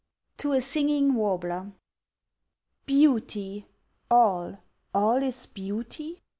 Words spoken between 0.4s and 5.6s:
A SINGING WARBLER "Beauty! all all is